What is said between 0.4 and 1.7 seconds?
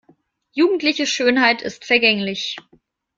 Jugendliche Schönheit